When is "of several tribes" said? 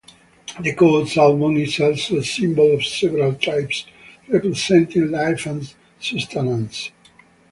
2.73-3.85